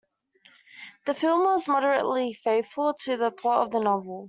[1.05, 4.19] The film was moderately faithful to the plot of the novel.